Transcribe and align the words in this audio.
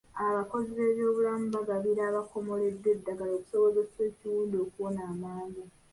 Abakozi 0.29 0.69
b'ebyobulamu 0.77 1.45
bagabira 1.57 2.01
abakomoleddwa 2.05 2.87
eddagala 2.95 3.31
okusobozesa 3.35 3.99
ekiwundu 4.09 4.55
okuwona 4.65 5.01
amangu. 5.11 5.63